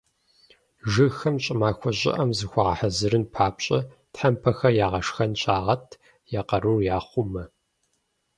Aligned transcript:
Жыгхэм 0.91 1.35
щӏымахуэ 1.43 1.91
щӏыӏэм 1.99 2.31
зыхуагъэхьэзырын 2.37 3.25
папщӏэ, 3.33 3.79
тхьэпмэхэр 4.13 4.77
«ягъэшхэн» 4.85 5.31
щагъэт, 5.41 5.85
я 6.39 6.41
къарур 6.49 6.81
яхъумэ. 6.97 7.43